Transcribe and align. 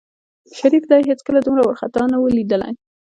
شريف 0.57 0.83
دى 0.89 0.99
هېڅکله 1.09 1.39
دومره 1.45 1.61
وارخطا 1.63 2.03
نه 2.11 2.17
و 2.19 2.25
ليدلى. 2.35 2.69